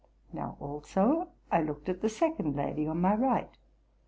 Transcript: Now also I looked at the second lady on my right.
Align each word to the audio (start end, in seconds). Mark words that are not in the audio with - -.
Now 0.33 0.57
also 0.59 1.27
I 1.51 1.61
looked 1.61 1.87
at 1.87 2.01
the 2.01 2.09
second 2.09 2.55
lady 2.55 2.87
on 2.87 3.01
my 3.01 3.13
right. 3.13 3.55